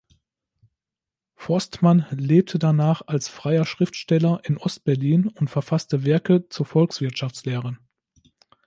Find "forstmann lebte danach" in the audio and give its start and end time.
1.35-3.03